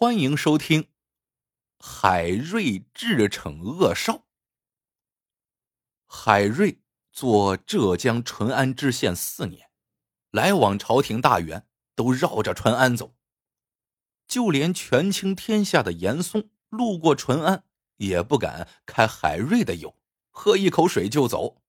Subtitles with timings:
[0.00, 0.82] 欢迎收听
[1.80, 4.12] 《海瑞智惩恶少》。
[6.06, 6.78] 海瑞
[7.10, 9.70] 做浙江淳安知县四年，
[10.30, 11.66] 来往朝廷大员
[11.96, 13.16] 都绕着淳安走，
[14.28, 17.64] 就连权倾天下的严嵩路过淳安，
[17.96, 19.98] 也不敢开海瑞的油，
[20.30, 21.60] 喝一口水就走，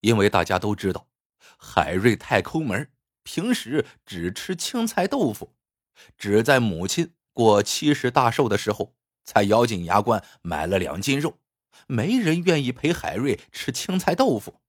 [0.00, 1.10] 因为大家都知道
[1.58, 2.90] 海瑞太抠门，
[3.22, 5.54] 平时只吃青菜豆腐，
[6.16, 7.12] 只在母亲。
[7.32, 11.38] 过七十大寿的时候，才咬紧牙关买了两斤肉。
[11.86, 14.60] 没人愿意陪海瑞吃青菜豆腐。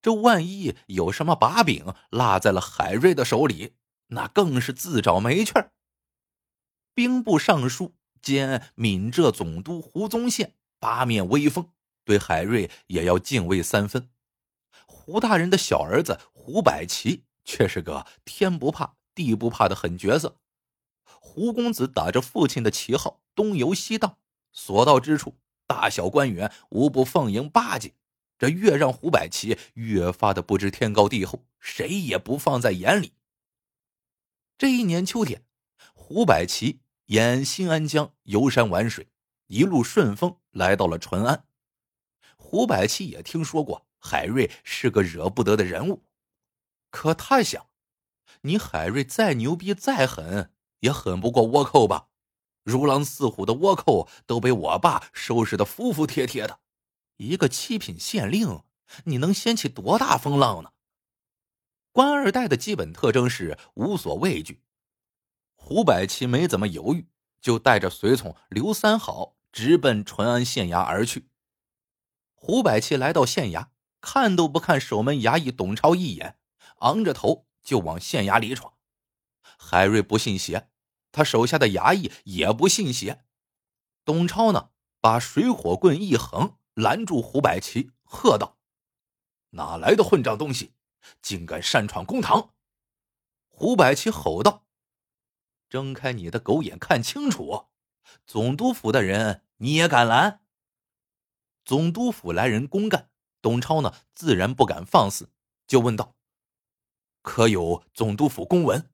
[0.00, 3.74] 这万一有什么把柄落在了海瑞的手里，
[4.08, 5.72] 那更是自找没趣儿。
[6.94, 11.70] 兵部尚书兼闽浙总督胡宗宪八面威风，
[12.04, 14.10] 对海瑞也要敬畏三分。
[14.86, 20.38] 胡大人的小儿子胡百奇却是个天不怕地不怕的狠角色。
[21.24, 24.18] 胡公子打着父亲的旗号东游西荡，
[24.50, 27.94] 所到之处，大小官员无不奉迎巴结，
[28.36, 33.12] 这越让胡百奇越发的不知天高地厚，谁也不放在眼里。
[34.58, 35.46] 这一年秋天，
[35.94, 39.08] 胡百奇沿新安江游山玩水，
[39.46, 41.46] 一路顺风来到了淳安。
[42.36, 46.02] 胡百奇也听说过海瑞是个惹不得的人物，
[46.90, 47.68] 可他想，
[48.42, 50.52] 你海瑞再牛逼再狠。
[50.82, 52.08] 也狠不过倭寇吧？
[52.62, 56.60] 如狼似虎的倭寇都被我爸收拾的服服帖帖的，
[57.16, 58.62] 一个七品县令，
[59.04, 60.70] 你能掀起多大风浪呢？
[61.92, 64.62] 官二代的基本特征是无所畏惧。
[65.54, 67.08] 胡百奇没怎么犹豫，
[67.40, 71.28] 就带着随从刘三好直奔淳安县衙而去。
[72.34, 73.68] 胡百奇来到县衙，
[74.00, 76.38] 看都不看守门衙役董超一眼，
[76.78, 78.74] 昂着头就往县衙里闯。
[79.56, 80.70] 海瑞不信邪。
[81.12, 83.22] 他手下的衙役也不信邪，
[84.04, 84.70] 董超呢，
[85.00, 88.58] 把水火棍一横，拦住胡百奇，喝道
[89.50, 90.72] ：“哪来的混账东西，
[91.20, 92.54] 竟敢擅闯公堂！”
[93.46, 94.64] 胡百奇吼道
[95.68, 97.66] ：“睁开你的狗眼，看清楚！
[98.26, 100.40] 总督府的人你也敢拦？”
[101.64, 105.30] 总督府来人公干，董超呢，自然不敢放肆，
[105.66, 106.16] 就问道
[107.22, 108.88] ：“可有总督府公文？”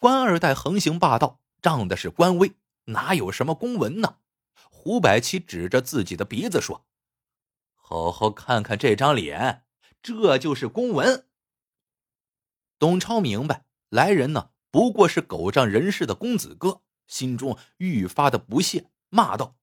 [0.00, 2.54] 官二代横行霸道，仗的是官威，
[2.86, 4.16] 哪有什么公文呢？
[4.70, 6.86] 胡百奇指着自己的鼻子说
[7.76, 9.66] ：“好好看看这张脸，
[10.00, 11.26] 这就是公文。”
[12.80, 19.58] 董超明白来人呢不过是狗仗人势的公子哥，心中愈发的不屑，骂道：“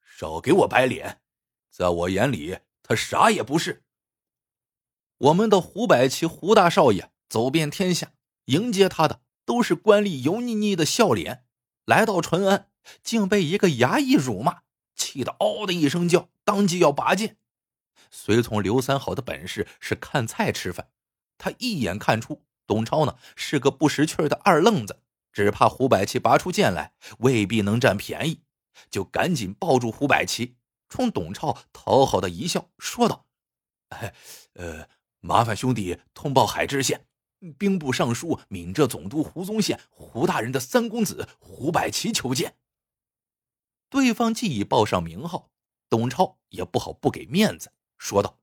[0.00, 1.20] 少给我摆脸，
[1.68, 3.84] 在我眼里他啥也不是。”
[5.28, 8.14] 我们的胡百奇胡大少爷走遍天下，
[8.46, 9.20] 迎接他的。
[9.44, 11.44] 都是官吏油腻腻的笑脸，
[11.84, 12.68] 来到淳安，
[13.02, 14.62] 竟被一个衙役辱骂，
[14.94, 17.36] 气得嗷的一声叫，当即要拔剑。
[18.10, 20.90] 随从刘三好的本事是看菜吃饭，
[21.38, 25.00] 他一眼看出董超呢是个不识趣的二愣子，
[25.32, 28.42] 只怕胡百奇拔出剑来未必能占便宜，
[28.90, 30.56] 就赶紧抱住胡百奇，
[30.88, 33.26] 冲董超讨好的一笑，说道
[33.88, 34.14] ：“哎，
[34.54, 34.88] 呃，
[35.20, 37.06] 麻烦兄弟通报海知县。”
[37.58, 42.56] 兵部尚书、闽浙总督胡宗宪胡大人的三公子胡百奇求见。
[43.88, 45.50] 对方既已报上名号，
[45.88, 48.38] 董超也不好不给面子，说道：“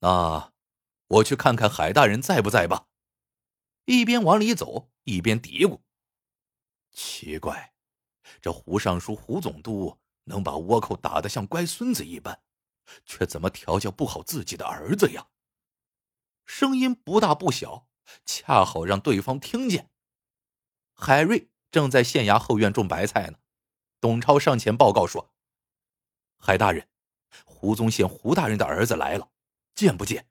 [0.00, 0.52] 那
[1.08, 2.86] 我去看看海大人在不在吧。”
[3.86, 5.80] 一边往里走，一边嘀咕
[6.92, 7.74] ：“奇怪，
[8.40, 12.42] 这胡尚书、胡总督能把倭寇打得像乖孙子一般，
[13.06, 15.28] 却怎么调教不好自己的儿子呀？”
[16.44, 17.86] 声音不大不小，
[18.24, 19.90] 恰好让对方听见。
[20.92, 23.38] 海瑞正在县衙后院种白菜呢。
[24.00, 25.32] 董超上前报告说
[26.36, 26.88] ：“海大人，
[27.46, 29.30] 胡宗宪胡大人的儿子来了，
[29.74, 30.28] 见不见？”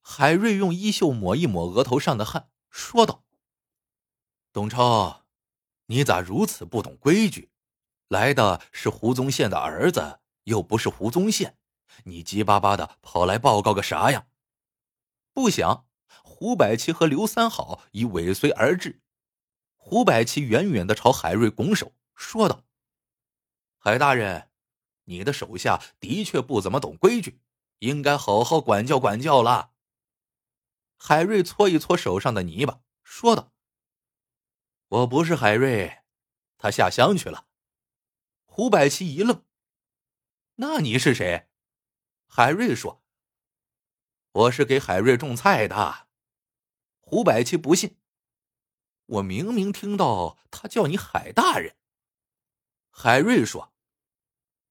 [0.00, 3.24] 海瑞用衣袖抹一抹额头上的汗，说道
[4.52, 5.24] ：“董超，
[5.86, 7.50] 你咋如此不懂规矩？
[8.08, 11.58] 来的是胡宗宪的儿子，又不是胡宗宪，
[12.04, 14.28] 你急巴巴的跑来报告个啥呀？”
[15.34, 15.88] 不想，
[16.22, 19.02] 胡百奇和刘三好已尾随而至。
[19.74, 22.64] 胡百奇远远的朝海瑞拱手说道
[23.76, 24.48] ：“海大人，
[25.04, 27.40] 你的手下的确不怎么懂规矩，
[27.80, 29.72] 应该好好管教管教了。”
[30.96, 33.52] 海瑞搓一搓手上的泥巴，说道
[34.86, 36.04] ：“我不是海瑞，
[36.56, 37.48] 他下乡去了。”
[38.46, 39.44] 胡百奇一愣
[40.56, 41.48] ：“那你是谁？”
[42.28, 43.03] 海瑞说。
[44.34, 46.08] 我是给海瑞种菜的，
[47.00, 47.98] 胡百奇不信。
[49.06, 51.76] 我明明听到他叫你海大人。”
[52.90, 53.72] 海瑞说：“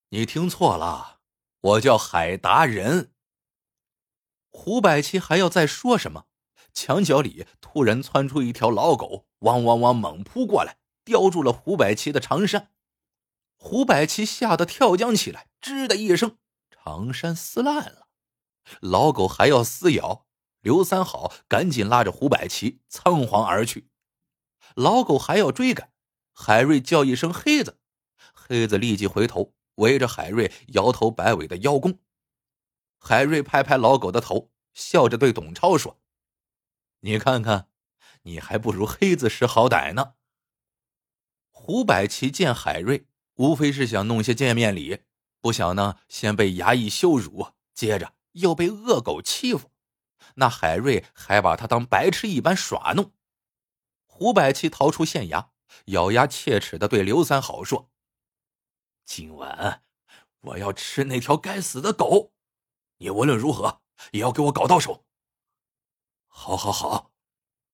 [0.09, 1.21] 你听错了，
[1.61, 3.13] 我叫海达人。”
[4.51, 6.25] 胡百奇还要再说什么，
[6.73, 12.73] 墙角里突然窜出一条老狗，汪汪汪猛扑过来，叼住了胡百奇的长衫。
[13.55, 16.37] 胡百奇吓得跳江起来，吱的一声，
[16.69, 18.02] 长衫撕烂了。
[18.81, 20.25] 老狗还要撕咬，
[20.61, 23.89] 刘三好赶紧拉着胡百奇仓皇而去。
[24.75, 25.91] 老狗还要追赶，
[26.33, 27.79] 海瑞叫一声“黑子”。
[28.33, 31.99] 黑子立即回头，围着海瑞摇头摆尾的邀功。
[32.99, 35.99] 海瑞拍拍老狗的头，笑着对董超说
[37.01, 37.69] ：“你看看，
[38.23, 40.13] 你还不如黑子识好歹呢。”
[41.51, 45.03] 胡百奇见海瑞，无非是想弄些见面礼，
[45.39, 49.71] 不想呢，先被衙役羞辱，接着又被恶狗欺负，
[50.35, 53.13] 那海瑞还把他当白痴一般耍弄。
[54.05, 55.49] 胡百七逃出县衙，
[55.85, 57.89] 咬牙切齿的对刘三好说。
[59.05, 59.83] 今晚
[60.41, 62.33] 我要吃那条该死的狗，
[62.97, 63.81] 你无论如何
[64.11, 65.05] 也要给我搞到手。
[66.27, 67.11] 好，好，好！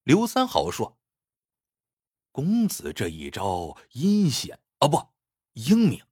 [0.04, 0.98] 刘三好说
[2.32, 5.10] ：“公子这一招阴险啊，不
[5.54, 6.04] 英明，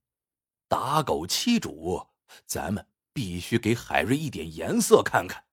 [0.68, 2.08] 打狗欺主，
[2.46, 2.86] 咱们
[3.18, 5.46] 必须给海瑞一点颜色看看。”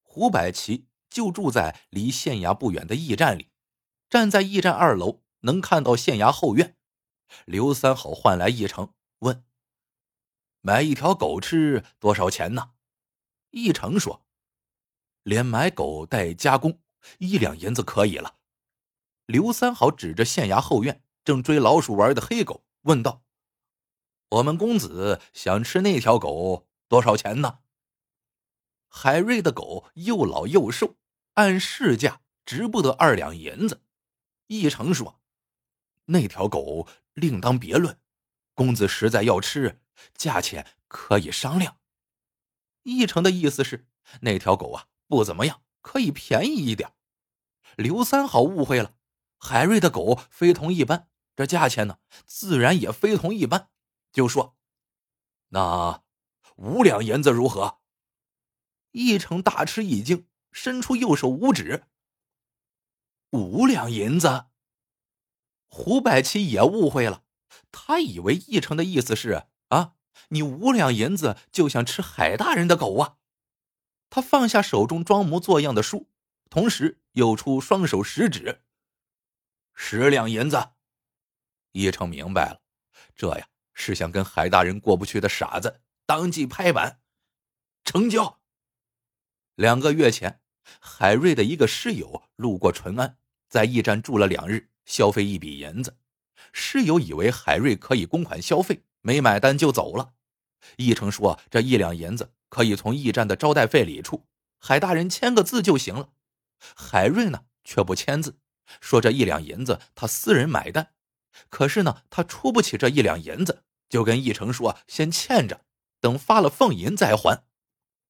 [0.00, 3.50] 胡百奇就住在离县衙不远的驿站里，
[4.08, 6.76] 站在驿站二楼，能看到县衙后院。
[7.46, 9.44] 刘三好唤来一成，问
[10.62, 12.74] ：“买一条狗吃多少钱呢？”
[13.50, 14.24] 一成说
[15.24, 16.80] ：“连买狗带加工，
[17.18, 18.36] 一两银子可以了。”
[19.26, 23.21] 刘三好指着县衙后院正追老鼠玩的黑狗，问道
[24.32, 27.58] ：“我们公子想吃那条狗多少钱呢？”
[28.88, 30.96] 海瑞的狗又老又瘦，
[31.34, 33.82] 按市价值不得二两银子。
[34.46, 35.20] 一成说
[36.06, 38.00] ：“那条狗。”另当别论，
[38.54, 39.82] 公子实在要吃，
[40.14, 41.76] 价钱可以商量。
[42.84, 43.86] 一成的意思是
[44.22, 46.94] 那条狗啊不怎么样，可以便宜一点。
[47.76, 48.94] 刘三好误会了，
[49.36, 53.68] 海瑞的狗非同一般，这价钱呢自然也非同一般，
[54.12, 54.56] 就说
[55.48, 56.02] ：“那
[56.56, 57.80] 五两银子如何？”
[58.92, 61.86] 义成大吃一惊，伸出右手五指
[63.30, 64.46] ：“五两银子。”
[65.66, 67.24] 胡百七也误会了，
[67.70, 69.94] 他以为义成的意思是啊，
[70.28, 73.16] 你五两银子就想吃海大人的狗啊？
[74.10, 76.10] 他放下手中装模作样的书，
[76.50, 78.62] 同时又出双手食指，
[79.74, 80.72] 十两银子。
[81.70, 82.60] 义成明白了，
[83.16, 87.00] 这呀是想跟海大人过不去的傻子，当即拍板，
[87.84, 88.40] 成交。
[89.54, 90.40] 两个月前，
[90.80, 94.70] 海瑞的一个室友路过淳安，在驿站住了两日。
[94.84, 95.96] 消费一笔银子，
[96.52, 100.14] 室友以为海瑞可以公款消费，没买单就走了。
[100.76, 104.26] 义成说：“这一两银子可以从驿站的招待费里出，
[104.58, 106.10] 海大人签个字就行了。”
[106.74, 108.40] 海瑞呢却不签字，
[108.80, 110.92] 说：“这一两银子他私人买单，
[111.48, 115.64] 可是呢他出不起这一两银子，就跟义成说先欠着，
[116.00, 117.44] 等发了俸银再还。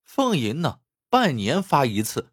[0.04, 2.32] 俸银呢半年发一次。”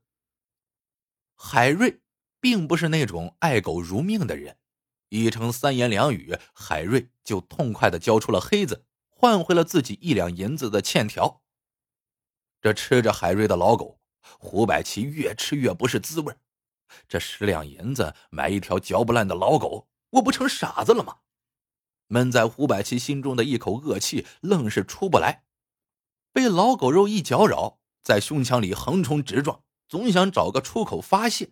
[1.36, 2.02] 海瑞。
[2.42, 4.60] 并不是那种爱狗如命的人，
[5.10, 11.42] 一成三言两语，海瑞就痛快的交出了黑子，换回了自己一两银子的欠条。
[12.62, 14.00] 这吃着海瑞的老狗，
[14.40, 16.34] 胡百奇越吃越不是滋味
[17.10, 21.20] 这十两银子买一条嚼不烂的老狗，我不成傻子了吗？
[22.08, 25.46] 闷在胡百奇心中的一口恶气，愣是出不来，
[26.34, 31.52] 被老狗肉一搅扰，在胸腔里横冲直撞，总想找个出口发泄。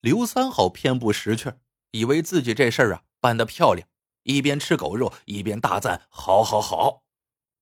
[0.00, 1.54] 刘三好偏不识趣
[1.92, 3.88] 以为自己这事儿啊办得漂亮，
[4.24, 7.04] 一边吃狗肉一边大赞：“好，好，好！”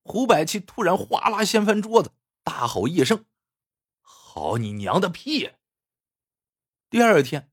[0.02, 3.24] 胡百奇突然哗啦掀翻桌子，大吼一声
[4.02, 5.52] ：“好你娘的屁！”
[6.90, 7.52] 第二天，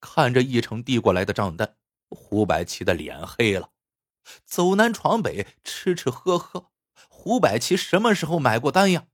[0.00, 1.76] 看着一成递过来的账单，
[2.14, 3.70] 胡百奇的脸黑了。
[4.44, 6.70] 走南闯北，吃吃喝喝，
[7.08, 9.06] 胡百奇什么时候买过单呀？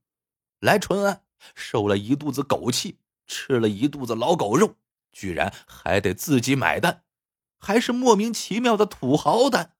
[0.59, 1.23] 来淳安，
[1.55, 4.75] 受了一肚子狗气，吃了一肚子老狗肉。
[5.11, 7.03] 居然还得自己买单，
[7.57, 9.75] 还是莫名其妙的土豪单。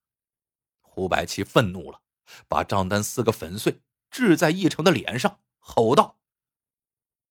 [0.81, 2.01] 胡百奇愤怒了，
[2.47, 6.17] 把账单撕个粉碎，掷在义成的脸上，吼道：“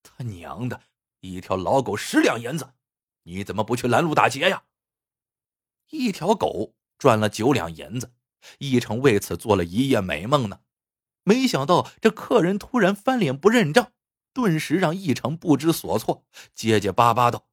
[0.04, 0.80] 他娘的，
[1.20, 2.72] 一条老狗十两银子，
[3.24, 4.62] 你怎么不去拦路打劫呀？
[5.90, 8.12] 一条狗赚了九两银子，
[8.58, 10.60] 一成为此做了一夜美梦呢。
[11.22, 13.92] 没想到这客人突然翻脸不认账，
[14.32, 17.46] 顿时让一成不知所措，结结巴巴道。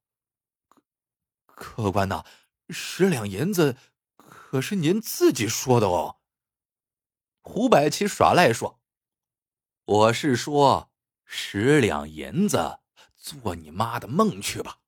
[1.46, 2.25] 客官呐，
[2.70, 3.77] 十两银子
[4.15, 6.18] 可是您自己说的哦。
[7.42, 8.82] 胡百奇耍赖说
[9.86, 10.92] ：“我是说
[11.24, 12.80] 十两银子，
[13.15, 14.80] 做你妈的梦去吧！”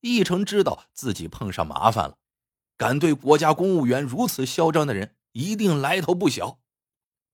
[0.00, 2.18] 一成知道自己碰上麻烦了，
[2.76, 6.60] 敢对国家公务员如此嚣张的人，一定来头不小。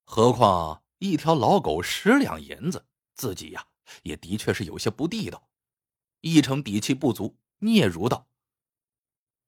[0.05, 3.67] 何况一条老狗十两银子，自己呀
[4.03, 5.49] 也的确是有些不地道。
[6.21, 8.29] 义成底气不足，嗫嚅道：“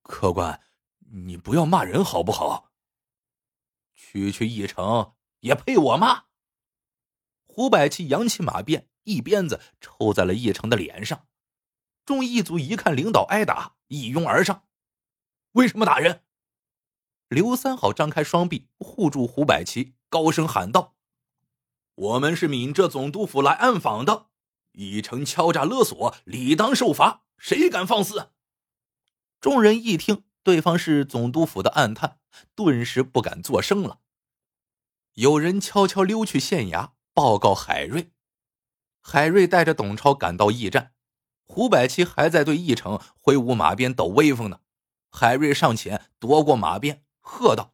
[0.03, 0.61] 客官，
[0.99, 2.73] 你不要骂人好不好？”
[3.95, 6.25] 区区一成也配我骂？
[7.47, 11.29] 胡百奇扬起马鞭，一鞭子抽在了义成的脸上。
[12.05, 14.65] 众义族一看领导挨打，一拥而上
[15.55, 16.23] ：“为什么打人？”
[17.29, 20.95] 刘三好张开双臂护住胡百奇，高声喊道
[21.97, 24.27] ：“我们是闽浙总督府来暗访的。”
[24.73, 27.23] 一成敲诈勒索，理当受罚。
[27.39, 28.31] 谁敢放肆？
[29.41, 32.19] 众人一听对方是总督府的暗探，
[32.57, 34.01] 顿时不敢作声了。
[35.15, 38.11] 有人悄悄溜去县衙报告海瑞。
[39.01, 40.93] 海瑞带着董超赶到驿站，
[41.45, 44.61] 胡百奇还在对义成挥舞马鞭抖威风呢。
[45.17, 47.73] 海瑞上前夺过马鞭，喝道：“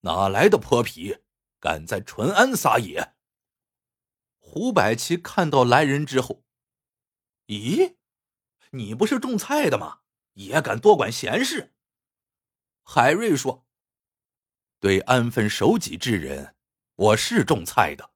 [0.00, 1.18] 哪来的泼皮，
[1.60, 3.12] 敢在淳安撒野？”
[4.40, 6.42] 胡百奇看到来人之后，
[7.48, 7.96] 咦，
[8.70, 10.00] 你不是种菜的吗？
[10.32, 11.74] 也敢多管闲事？
[12.82, 13.66] 海瑞说
[14.80, 16.56] ：“对安分守己之人，
[16.94, 18.06] 我是种菜的；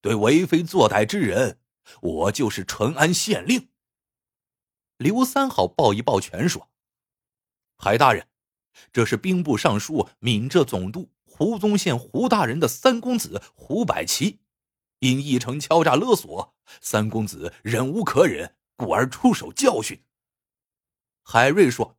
[0.00, 1.60] 对为非作歹之人，
[2.02, 3.72] 我就是淳安县令。”
[4.96, 6.70] 刘三好抱一抱拳说
[7.80, 8.26] ：“海大人，
[8.92, 14.40] 这是兵部尚书、闽浙总督胡宗宪胡大人的三公子胡百奇。”
[14.98, 20.02] 因义城敲诈勒索，三公子忍无可忍，故而出手教训。
[21.22, 21.96] 海瑞说：“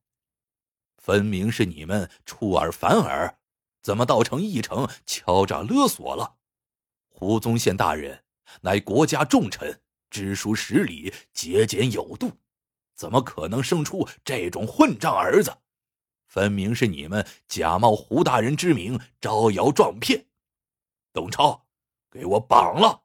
[1.02, 3.40] 分明是你们出尔反尔，
[3.82, 6.36] 怎么倒成义城敲诈勒索了？
[7.08, 8.26] 胡宗宪大人
[8.64, 12.34] 乃国家重臣，知书识礼，节俭有度，
[12.96, 15.56] 怎么可能生出这种混账儿子？
[16.30, 20.28] 分明是你们假冒胡大人之名，招摇撞骗。”
[21.12, 21.66] 董超。
[22.12, 23.04] 给我绑了！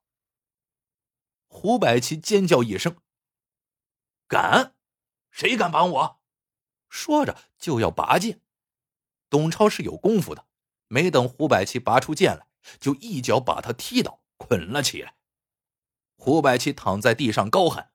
[1.46, 2.96] 胡百奇尖叫一声
[4.26, 4.74] ：“敢！
[5.30, 6.20] 谁敢绑我？”
[6.88, 8.40] 说着就要拔剑。
[9.28, 10.46] 董超是有功夫的，
[10.88, 12.46] 没等胡百奇拔出剑来，
[12.80, 15.16] 就一脚把他踢倒，捆了起来。
[16.16, 17.92] 胡百奇躺在地上高喊：“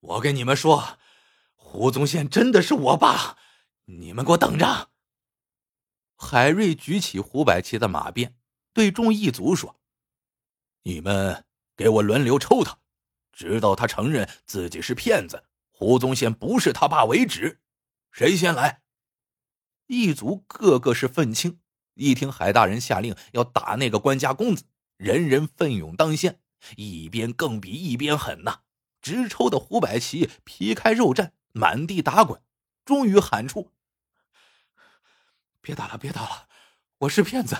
[0.00, 0.98] 我跟你们说，
[1.54, 3.38] 胡宗宪真的是我爸！
[3.98, 4.90] 你们给我等着！”
[6.16, 8.36] 海瑞举起胡百奇的马鞭，
[8.72, 9.80] 对众义族说。
[10.82, 11.44] 你们
[11.76, 12.78] 给我轮流抽他，
[13.32, 17.60] 直到他承认自己是骗子，胡宗宪不是他爸为止。
[18.10, 18.82] 谁先来？
[19.86, 21.60] 一族个个是愤青，
[21.94, 24.64] 一听海大人下令要打那个官家公子，
[24.96, 26.40] 人人奋勇当先，
[26.76, 28.60] 一边更比一边狠呐！
[29.00, 32.42] 直抽的胡百奇皮开肉绽，满地打滚，
[32.84, 33.72] 终于喊出
[35.60, 36.48] ：“别打了，别打了，
[36.98, 37.56] 我是骗子。”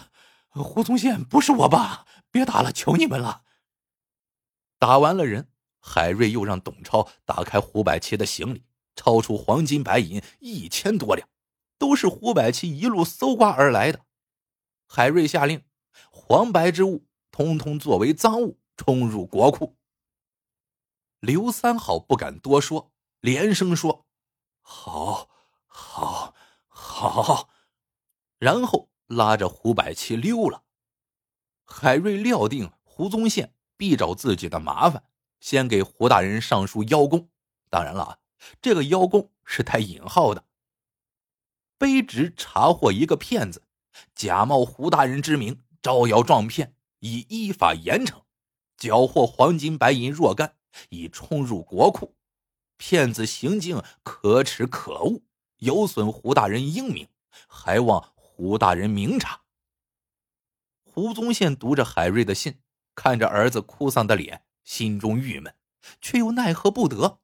[0.53, 3.45] 胡宗宪不是我爸，别打了，求你们了。
[4.81, 8.67] 打完了人，海瑞又让董超打开胡百奇的行李，
[8.97, 11.29] 掏出黄金白银一千多两，
[11.79, 14.05] 都是胡百奇一路搜刮而来的。
[14.89, 15.65] 海瑞下令，
[16.11, 19.77] 黄白之物通通作为赃物冲入国库。
[21.21, 22.91] 刘三好不敢多说，
[23.21, 24.05] 连声说
[24.63, 25.29] ：“好，
[25.69, 26.35] 好，
[26.67, 27.50] 好。”
[28.41, 28.91] 然后。
[29.11, 30.63] 拉着胡百七溜了。
[31.65, 35.03] 海瑞料定胡宗宪必找自己的麻烦，
[35.41, 37.29] 先给胡大人上书邀功。
[37.69, 38.21] 当然了，
[38.63, 40.45] 这个邀功是带引号的。
[41.77, 43.65] 卑职查获一个骗子，
[44.15, 48.23] 假冒胡大人之名，招摇撞骗，已依法严惩，
[48.77, 50.55] 缴获黄金白银若干，
[50.91, 52.15] 已充入国库。
[52.77, 55.23] 骗子行径可耻可恶，
[55.57, 57.09] 有损胡大人英名，
[57.49, 58.13] 还望。
[58.41, 59.43] 胡大人明察。
[60.83, 62.63] 胡宗宪读着海瑞的信，
[62.95, 65.55] 看着儿子哭丧的脸，心中郁闷，
[66.01, 67.21] 却又奈何不得。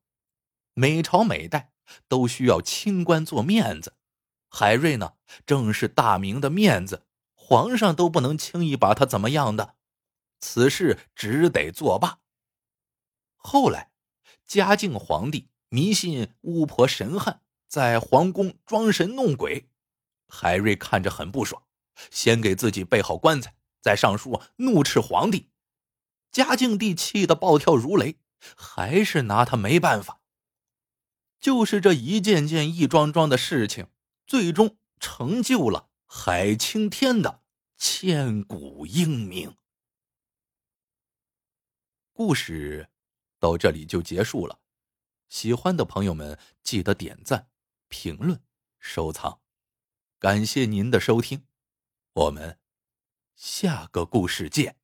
[0.75, 1.73] 每朝每代
[2.07, 3.95] 都需要清官做面子，
[4.51, 5.15] 海瑞呢，
[5.47, 9.77] 正是大明的面子，皇上都不能轻易把他怎么样的。
[10.39, 12.19] 此事只得作罢。
[13.37, 13.91] 后来，
[14.45, 19.71] 嘉靖皇帝迷信巫婆神汉，在皇宫装神弄鬼。
[20.29, 21.63] 海瑞看着很不爽，
[22.11, 25.51] 先给自己备好棺材，再上书怒斥皇帝。
[26.31, 28.19] 嘉靖帝气得暴跳如雷，
[28.57, 30.21] 还是拿他没办法。
[31.39, 33.89] 就是这一件件一桩桩的事情，
[34.27, 37.43] 最终成就了海青天的
[37.77, 39.57] 千古英名。
[42.13, 42.89] 故事
[43.39, 44.59] 到这里就结束了，
[45.29, 47.49] 喜欢的朋友们记得点赞、
[47.89, 48.43] 评论、
[48.79, 49.41] 收藏，
[50.19, 51.47] 感谢您的收听，
[52.15, 52.59] 我们
[53.35, 54.77] 下个故事见。